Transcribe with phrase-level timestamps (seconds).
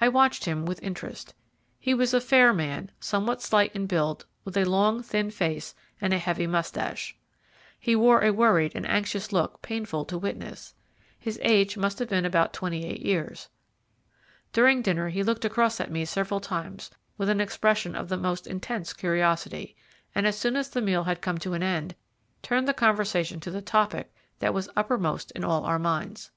[0.00, 1.34] I watched him with interest.
[1.78, 6.14] He was a fair man, somewhat slight in build, with a long, thin face and
[6.14, 7.14] a heavy moustache.
[7.78, 10.72] He wore a worried and anxious look painful to witness;
[11.18, 13.50] his age must have been about twenty eight years.
[14.54, 18.46] During dinner he looked across at me several times with an expression of the most
[18.46, 19.76] intense curiosity,
[20.14, 21.94] and as soon as the meal had come to an end,
[22.40, 26.30] turned the conversation to the topic that was uppermost in all our minds.